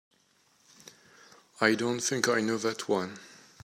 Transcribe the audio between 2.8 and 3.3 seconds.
one.